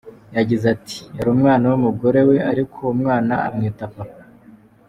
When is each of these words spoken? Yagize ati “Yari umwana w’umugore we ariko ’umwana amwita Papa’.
Yagize 0.37 0.65
ati 0.75 0.99
“Yari 1.17 1.29
umwana 1.35 1.65
w’umugore 1.71 2.19
we 2.29 2.37
ariko 2.51 2.79
’umwana 2.93 3.33
amwita 3.47 3.85
Papa’. 3.93 4.21